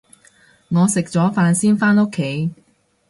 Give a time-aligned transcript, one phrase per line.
[0.69, 2.49] 我食咗飯先返屋企